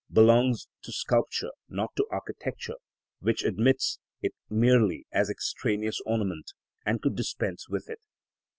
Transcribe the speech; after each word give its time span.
belongs 0.11 0.67
to 0.81 0.91
sculpture, 0.91 1.51
not 1.69 1.95
to 1.95 2.07
architecture, 2.09 2.77
which 3.19 3.43
admits 3.43 3.99
it 4.23 4.33
merely 4.49 5.05
as 5.11 5.29
extraneous 5.29 5.99
ornament, 6.07 6.53
and 6.83 7.03
could 7.03 7.15
dispense 7.15 7.69
with 7.69 7.87
it. 7.87 7.99